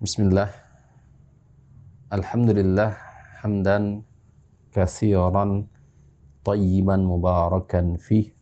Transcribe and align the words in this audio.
Bismillah. 0.00 0.48
Alhamdulillah 2.08 2.96
hamdan 3.44 4.00
katsiran 4.72 5.68
tayyiban 6.40 7.04
mubarakan 7.04 8.00
fih 8.00 8.32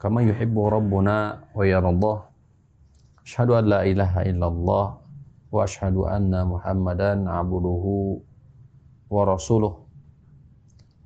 kama 0.00 0.24
yuhibbu 0.24 0.72
rabbuna 0.72 1.36
wa 1.52 1.68
yardah. 1.68 2.32
Asyhadu 3.20 3.60
an 3.60 3.76
la 3.76 3.84
ilaha 3.84 4.24
illallah 4.24 4.86
wa 5.52 5.68
asyhadu 5.68 6.08
anna 6.08 6.48
Muhammadan 6.48 7.28
abduhu 7.28 8.24
wa 9.12 9.28
rasuluh. 9.28 9.84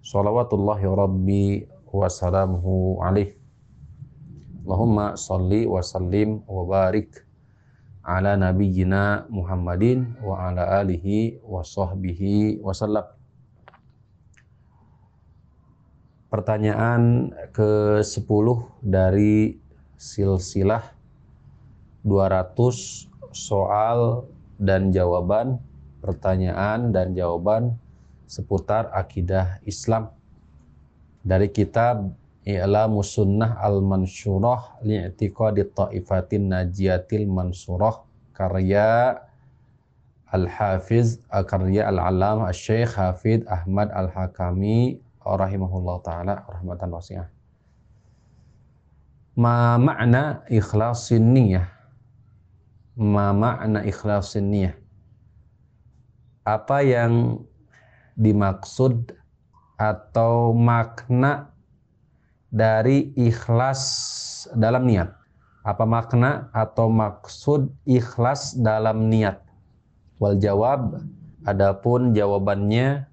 Salawatullahi 0.06 0.86
rabbi 0.86 1.66
wa 1.90 2.06
salamuhu 2.06 3.02
alaih. 3.02 3.34
Allahumma 4.62 5.18
salli 5.18 5.66
wa 5.66 5.82
sallim 5.82 6.46
wa 6.46 6.62
barik 6.62 7.25
ala 8.06 8.38
nabiyyina 8.38 9.26
Muhammadin 9.26 10.14
wa 10.22 10.46
ala 10.46 10.78
alihi 10.78 11.42
wa 11.42 11.66
sahbihi 11.66 12.62
wasallam. 12.62 13.02
Pertanyaan 16.30 17.34
ke-10 17.50 18.46
dari 18.78 19.58
silsilah 19.98 20.86
200 22.06 23.34
soal 23.34 24.30
dan 24.62 24.94
jawaban, 24.94 25.58
pertanyaan 25.98 26.94
dan 26.94 27.10
jawaban 27.18 27.74
seputar 28.30 28.86
akidah 28.94 29.58
Islam 29.66 30.14
dari 31.26 31.50
kitab 31.50 32.14
I'lamu 32.46 33.02
Sunnah 33.02 33.58
Al-Mansyurah 33.58 34.78
li'tiqadi 34.86 35.66
ta'ifatin 35.74 36.46
najiyatil 36.46 37.26
mansurah 37.26 38.06
karya 38.38 39.18
Al-Hafiz 40.30 41.18
karya 41.26 41.90
Al-Alam 41.90 42.46
Al-Syekh 42.46 42.94
Hafid 42.94 43.42
Ahmad 43.50 43.90
Al-Hakami 43.90 45.02
rahimahullah 45.26 45.96
taala 46.06 46.46
rahmatan 46.46 46.94
wasi'ah. 46.94 47.26
Ma 49.34 49.74
makna 49.74 50.46
ikhlasin 50.46 51.34
niyah? 51.34 51.66
Ma 52.94 53.34
makna 53.34 53.82
ikhlasin 53.82 54.46
niyah? 54.46 54.74
Apa 56.46 56.86
yang 56.86 57.42
dimaksud 58.14 59.18
atau 59.74 60.54
makna 60.54 61.55
dari 62.56 63.12
ikhlas 63.12 63.84
dalam 64.56 64.88
niat. 64.88 65.12
Apa 65.60 65.84
makna 65.84 66.48
atau 66.56 66.88
maksud 66.88 67.68
ikhlas 67.84 68.56
dalam 68.56 69.12
niat? 69.12 69.44
Wal 70.16 70.40
jawab, 70.40 71.04
adapun 71.44 72.16
jawabannya 72.16 73.04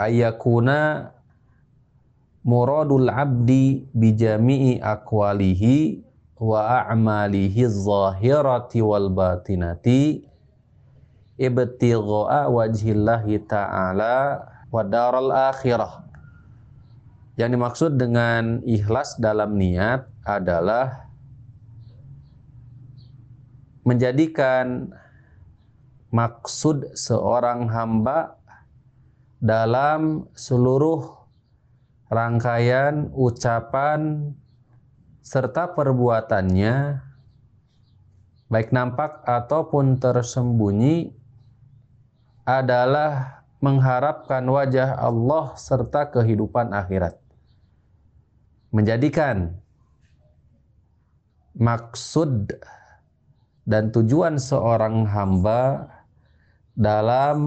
ayakuna 0.00 1.12
muradul 2.40 3.12
abdi 3.12 3.84
bijami'i 3.92 4.80
akwalihi 4.80 6.00
wa 6.40 6.88
a'malihi 6.88 7.68
zahirati 7.68 8.80
wal 8.80 9.12
batinati 9.12 10.24
ibtigha'a 11.36 12.48
wajhillahi 12.48 13.44
ta'ala 13.44 14.46
wa 14.70 14.80
daral 14.86 15.34
akhirah 15.34 16.07
yang 17.38 17.54
dimaksud 17.54 17.94
dengan 17.94 18.58
ikhlas 18.66 19.14
dalam 19.22 19.54
niat 19.54 20.10
adalah 20.26 21.06
menjadikan 23.86 24.90
maksud 26.10 26.98
seorang 26.98 27.70
hamba 27.70 28.34
dalam 29.38 30.26
seluruh 30.34 31.14
rangkaian 32.10 33.06
ucapan 33.14 34.34
serta 35.22 35.70
perbuatannya 35.78 37.06
baik 38.50 38.74
nampak 38.74 39.22
ataupun 39.22 40.02
tersembunyi 40.02 41.14
adalah 42.42 43.44
mengharapkan 43.62 44.42
wajah 44.42 44.96
Allah 44.98 45.54
serta 45.54 46.10
kehidupan 46.10 46.74
akhirat 46.74 47.27
menjadikan 48.70 49.56
maksud 51.58 52.52
dan 53.68 53.92
tujuan 53.92 54.40
seorang 54.40 55.04
hamba 55.04 55.92
dalam 56.78 57.38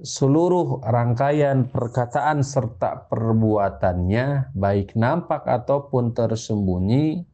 seluruh 0.00 0.84
rangkaian 0.84 1.66
perkataan 1.70 2.44
serta 2.44 3.08
perbuatannya 3.10 4.54
baik 4.54 4.94
nampak 4.94 5.46
ataupun 5.48 6.14
tersembunyi 6.14 7.24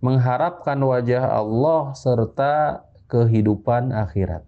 mengharapkan 0.00 0.80
wajah 0.80 1.28
Allah 1.28 1.92
serta 1.92 2.84
kehidupan 3.08 3.92
akhirat. 3.92 4.44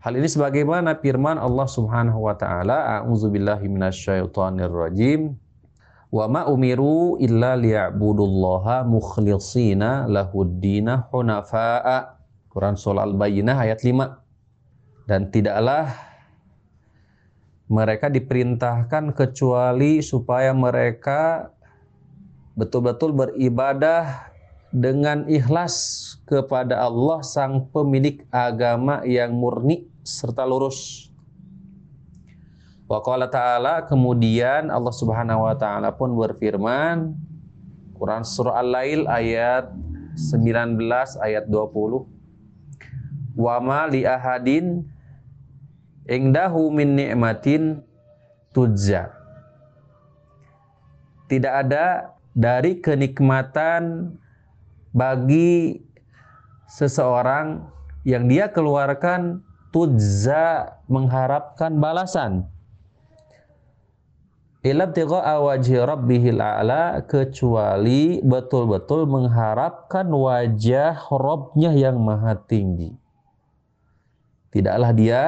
Hal 0.00 0.16
ini 0.16 0.26
sebagaimana 0.26 0.96
firman 0.98 1.36
Allah 1.36 1.68
Subhanahu 1.68 2.24
wa 2.24 2.34
taala, 2.34 2.98
A'udzubillahi 2.98 3.68
minasyaitonirrajim 3.68 5.36
wa 6.10 6.26
ma 6.26 6.42
umiru 6.50 7.16
illa 7.22 7.54
liya'budullaha 7.54 8.82
mukhlishina 8.82 10.10
lahuddina 10.10 11.06
hunafa'a. 11.10 12.18
Quran 12.50 12.74
surah 12.74 13.06
Al-Bayyinah 13.06 13.56
ayat 13.62 13.78
5. 13.82 15.06
Dan 15.06 15.30
tidaklah 15.30 15.94
mereka 17.70 18.10
diperintahkan 18.10 19.14
kecuali 19.14 20.02
supaya 20.02 20.50
mereka 20.50 21.54
betul-betul 22.58 23.14
beribadah 23.14 24.30
dengan 24.74 25.26
ikhlas 25.30 25.74
kepada 26.26 26.82
Allah 26.82 27.22
sang 27.22 27.70
pemilik 27.70 28.22
agama 28.30 29.02
yang 29.06 29.34
murni 29.34 29.86
serta 30.02 30.46
lurus. 30.46 31.09
Wa 32.90 32.98
qala 33.06 33.30
ta'ala 33.30 33.86
kemudian 33.86 34.66
Allah 34.66 34.90
Subhanahu 34.90 35.46
wa 35.46 35.54
taala 35.54 35.94
pun 35.94 36.10
berfirman 36.18 37.14
Quran 37.94 38.26
surah 38.26 38.58
Al-Lail 38.58 39.06
ayat 39.06 39.70
19 40.18 40.74
ayat 41.22 41.46
20 41.46 43.38
Wa 43.38 43.62
ma 43.62 43.86
li 43.86 44.02
ahadin 44.02 44.82
ingdahu 46.10 46.74
min 46.74 46.98
ni'matin 46.98 47.78
tujza. 48.50 49.14
Tidak 51.30 51.54
ada 51.62 52.10
dari 52.34 52.82
kenikmatan 52.82 54.10
bagi 54.90 55.78
seseorang 56.66 57.70
yang 58.02 58.26
dia 58.26 58.50
keluarkan 58.50 59.46
tujza 59.70 60.74
mengharapkan 60.90 61.78
balasan 61.78 62.50
ilabtigha'a 64.60 65.40
wajhi 65.40 65.80
rabbihil 65.80 66.40
a'la 66.40 67.00
kecuali 67.08 68.20
betul-betul 68.20 69.08
mengharapkan 69.08 70.06
wajah 70.08 70.96
Robnya 71.08 71.72
yang 71.72 71.96
maha 72.00 72.36
tinggi. 72.36 72.92
Tidaklah 74.52 74.90
dia 74.92 75.22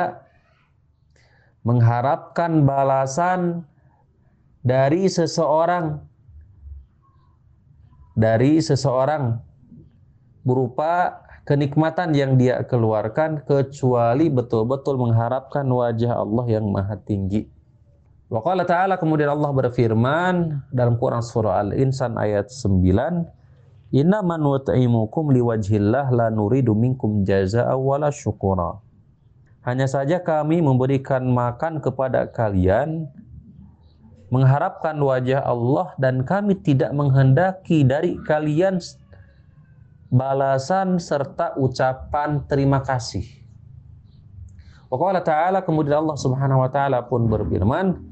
mengharapkan 1.62 2.66
balasan 2.66 3.62
dari 4.60 5.06
seseorang 5.06 6.02
dari 8.12 8.60
seseorang 8.60 9.40
berupa 10.42 11.22
kenikmatan 11.48 12.12
yang 12.12 12.36
dia 12.36 12.60
keluarkan 12.66 13.46
kecuali 13.46 14.28
betul-betul 14.28 15.00
mengharapkan 15.00 15.64
wajah 15.64 16.20
Allah 16.20 16.44
yang 16.50 16.66
maha 16.68 16.98
tinggi. 16.98 17.61
Wa 18.32 18.40
qala 18.40 18.64
ta'ala 18.64 18.96
kemudian 18.96 19.28
Allah 19.28 19.52
berfirman 19.52 20.64
dalam 20.72 20.96
Quran 20.96 21.20
surah 21.20 21.60
Al-Insan 21.60 22.16
ayat 22.16 22.48
9 22.48 22.80
Inna 23.92 24.24
man 24.24 24.40
wat'imukum 24.40 25.36
liwajhillah 25.36 26.08
la 26.16 26.32
nuridu 26.32 26.72
minkum 26.72 27.28
jazaa'a 27.28 27.76
wala 27.76 28.08
syukura. 28.08 28.80
Hanya 29.68 29.84
saja 29.84 30.16
kami 30.24 30.64
memberikan 30.64 31.28
makan 31.28 31.84
kepada 31.84 32.24
kalian 32.32 33.12
mengharapkan 34.32 34.96
wajah 34.96 35.44
Allah 35.44 35.92
dan 36.00 36.24
kami 36.24 36.56
tidak 36.56 36.88
menghendaki 36.96 37.84
dari 37.84 38.16
kalian 38.24 38.80
balasan 40.08 40.96
serta 40.96 41.52
ucapan 41.60 42.48
terima 42.48 42.80
kasih. 42.80 43.28
Wa 44.88 44.96
qala 44.96 45.20
ta'ala 45.20 45.60
kemudian 45.60 46.00
Allah 46.00 46.16
Subhanahu 46.16 46.64
wa 46.64 46.72
taala 46.72 47.04
pun 47.04 47.28
berfirman 47.28 48.11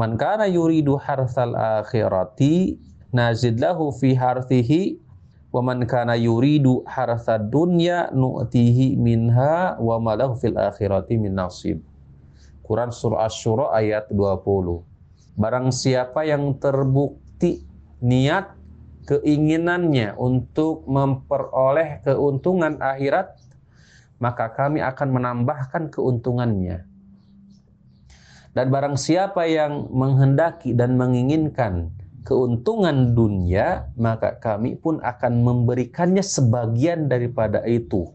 Man 0.00 0.16
kana 0.16 0.48
yuridu 0.48 0.96
harsal 0.96 1.52
akhirati 1.52 2.80
nazid 3.12 3.60
lahu 3.60 3.92
fi 3.92 4.16
harthihi 4.16 4.96
Wa 5.50 5.66
man 5.66 5.82
kana 5.82 6.14
yuridu 6.14 6.86
haratsa 6.86 7.34
dunya 7.42 8.06
nu'tihi 8.14 8.94
minha 8.94 9.74
wa 9.82 9.98
ma 9.98 10.14
lahu 10.14 10.38
fil 10.38 10.54
akhirati 10.54 11.18
min 11.18 11.34
nasib. 11.34 11.82
Quran 12.62 12.94
surah 12.94 13.26
Asy-Syura 13.26 13.74
ayat 13.74 14.06
20. 14.14 15.34
Barang 15.34 15.74
siapa 15.74 16.22
yang 16.22 16.54
terbukti 16.54 17.66
niat 17.98 18.54
keinginannya 19.10 20.14
untuk 20.14 20.86
memperoleh 20.86 21.98
keuntungan 22.06 22.78
akhirat, 22.78 23.34
maka 24.22 24.54
kami 24.54 24.78
akan 24.78 25.08
menambahkan 25.10 25.90
keuntungannya. 25.90 26.86
Dan 28.50 28.74
barang 28.74 28.98
siapa 28.98 29.46
yang 29.46 29.86
menghendaki 29.94 30.74
dan 30.74 30.98
menginginkan 30.98 31.94
keuntungan 32.26 33.14
dunia, 33.14 33.88
maka 33.94 34.36
kami 34.42 34.74
pun 34.74 34.98
akan 35.00 35.46
memberikannya 35.46 36.22
sebagian 36.22 37.06
daripada 37.06 37.62
itu. 37.62 38.10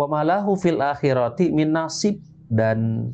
Wa 0.00 0.08
malahu 0.08 0.56
fil 0.56 0.80
akhirati 0.80 1.52
min 1.52 1.76
nasib 1.76 2.24
dan 2.48 3.12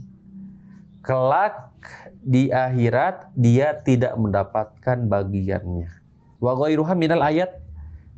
kelak 1.03 1.75
di 2.23 2.51
akhirat 2.51 3.31
dia 3.35 3.75
tidak 3.83 4.15
mendapatkan 4.15 4.99
bagiannya. 5.07 5.91
Wa 6.39 6.55
ghairuha 6.55 6.95
minal 6.95 7.27
ayat 7.27 7.59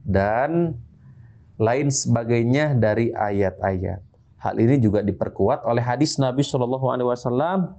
dan 0.04 0.76
lain 1.56 1.88
sebagainya 1.88 2.76
dari 2.76 3.10
ayat-ayat. 3.12 4.00
Hal 4.38 4.54
ini 4.60 4.78
juga 4.78 5.02
diperkuat 5.02 5.66
oleh 5.66 5.82
hadis 5.82 6.14
Nabi 6.16 6.46
Shallallahu 6.46 6.86
Alaihi 6.92 7.08
Wasallam 7.10 7.75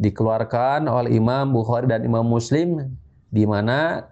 dikeluarkan 0.00 0.88
oleh 0.88 1.20
Imam 1.20 1.52
Bukhari 1.52 1.84
dan 1.84 2.00
Imam 2.00 2.24
Muslim 2.24 2.96
di 3.28 3.44
mana 3.44 4.08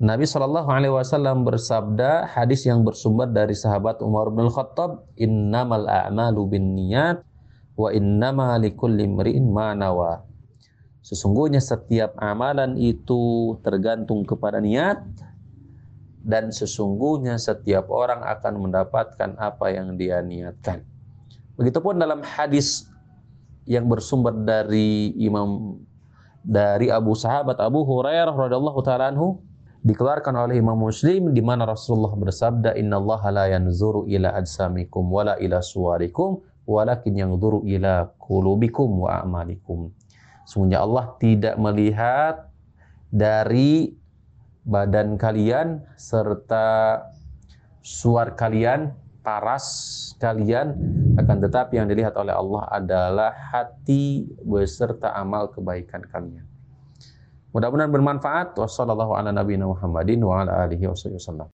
Nabi 0.00 0.24
Shallallahu 0.24 0.72
Alaihi 0.72 0.96
Wasallam 0.96 1.44
bersabda 1.44 2.32
hadis 2.32 2.64
yang 2.64 2.80
bersumber 2.80 3.28
dari 3.28 3.52
sahabat 3.52 4.00
Umar 4.00 4.32
bin 4.32 4.48
Khattab 4.48 5.04
innamal 5.20 5.84
a'malu 5.84 6.56
bin 6.56 6.72
niyat 6.72 7.20
wa 7.76 7.92
innama 7.92 8.56
likulli 8.56 9.04
imri'in 9.04 9.52
ma 9.52 9.76
nawa. 9.76 10.24
Sesungguhnya 11.04 11.60
setiap 11.60 12.16
amalan 12.16 12.80
itu 12.80 13.56
tergantung 13.60 14.24
kepada 14.24 14.60
niat 14.60 15.04
dan 16.24 16.52
sesungguhnya 16.52 17.36
setiap 17.36 17.88
orang 17.92 18.20
akan 18.24 18.68
mendapatkan 18.68 19.36
apa 19.36 19.66
yang 19.72 19.96
dia 20.00 20.20
niatkan. 20.24 20.84
Begitupun 21.60 22.00
dalam 22.00 22.24
hadis 22.24 22.89
yang 23.70 23.86
bersumber 23.86 24.34
dari 24.34 25.14
Imam 25.22 25.78
dari 26.42 26.90
Abu 26.90 27.14
Sahabat 27.14 27.62
Abu 27.62 27.86
Hurairah 27.86 28.34
radhiyallahu 28.34 28.80
taala 28.82 29.14
anhu 29.14 29.38
dikeluarkan 29.86 30.34
oleh 30.34 30.58
Imam 30.58 30.74
Muslim 30.74 31.30
di 31.30 31.38
mana 31.38 31.70
Rasulullah 31.70 32.12
bersabda 32.18 32.74
innallaha 32.74 33.30
la 33.30 33.46
yanzuru 33.46 34.10
ila 34.10 34.34
ajsamikum 34.34 35.06
wala 35.06 35.38
ila 35.38 35.62
suwarikum 35.62 36.42
walakin 36.66 37.14
yang 37.14 37.32
duru 37.38 37.62
ila 37.66 38.10
kulubikum 38.18 39.06
wa 39.06 39.22
amalikum. 39.22 39.90
Sungguhnya 40.46 40.82
Allah 40.82 41.14
tidak 41.22 41.54
melihat 41.58 42.50
dari 43.10 43.94
badan 44.66 45.18
kalian 45.18 45.82
serta 45.98 47.00
suar 47.82 48.38
kalian, 48.38 48.92
paras 49.30 49.66
kalian, 50.18 50.74
akan 51.14 51.36
tetapi 51.46 51.78
yang 51.78 51.86
dilihat 51.86 52.18
oleh 52.18 52.34
Allah 52.34 52.66
adalah 52.74 53.30
hati 53.30 54.26
beserta 54.42 55.14
amal 55.14 55.46
kebaikan 55.54 56.02
kalian. 56.10 56.42
Mudah-mudahan 57.54 57.94
bermanfaat. 57.94 58.58
Wassalamualaikum 58.58 59.70
warahmatullahi 59.70 60.18
wabarakatuh. 60.18 61.46